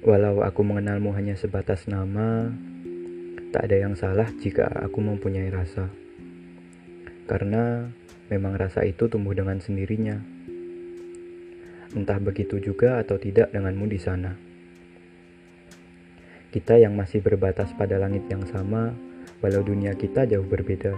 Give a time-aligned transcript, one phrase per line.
[0.00, 2.48] Walau aku mengenalmu hanya sebatas nama,
[3.52, 5.92] tak ada yang salah jika aku mempunyai rasa.
[7.28, 7.84] Karena
[8.32, 10.16] memang rasa itu tumbuh dengan sendirinya.
[11.92, 14.32] Entah begitu juga atau tidak denganmu di sana.
[16.48, 18.96] Kita yang masih berbatas pada langit yang sama,
[19.44, 20.96] walau dunia kita jauh berbeda,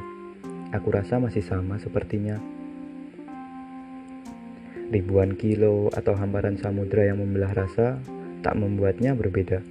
[0.71, 2.39] aku rasa masih sama sepertinya.
[4.95, 7.99] Ribuan kilo atau hamparan samudra yang membelah rasa
[8.43, 9.63] tak membuatnya berbeda.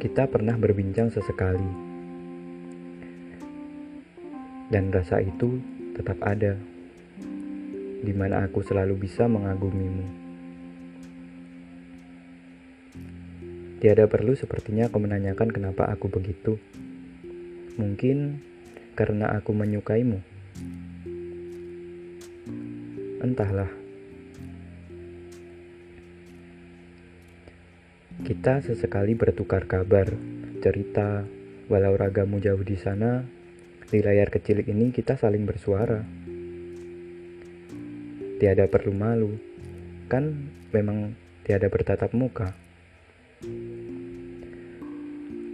[0.00, 1.70] Kita pernah berbincang sesekali,
[4.72, 5.60] dan rasa itu
[5.94, 6.56] tetap ada,
[8.04, 10.24] di mana aku selalu bisa mengagumimu.
[13.84, 16.56] Tiada perlu sepertinya kau menanyakan kenapa aku begitu.
[17.76, 18.40] Mungkin
[18.96, 20.24] karena aku menyukaimu.
[23.20, 23.83] Entahlah.
[28.24, 30.08] Kita sesekali bertukar kabar,
[30.64, 31.28] cerita,
[31.68, 33.20] walau ragamu jauh di sana,
[33.92, 36.00] di layar kecil ini kita saling bersuara.
[38.40, 39.36] Tiada perlu malu,
[40.08, 41.12] kan memang
[41.44, 42.56] tiada bertatap muka.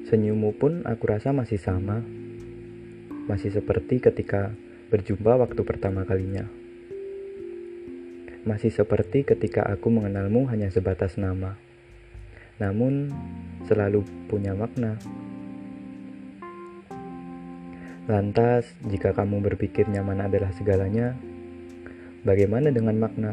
[0.07, 2.07] Senyummu pun aku rasa masih sama,
[3.27, 4.55] masih seperti ketika
[4.95, 6.47] berjumpa waktu pertama kalinya.
[8.47, 11.59] Masih seperti ketika aku mengenalmu hanya sebatas nama
[12.61, 13.09] namun
[13.65, 15.01] selalu punya makna.
[18.05, 21.17] Lantas, jika kamu berpikir nyaman adalah segalanya,
[22.23, 23.33] bagaimana dengan makna?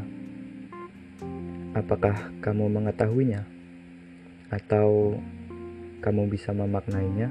[1.76, 3.44] Apakah kamu mengetahuinya,
[4.48, 5.20] atau
[6.00, 7.28] kamu bisa memaknainya?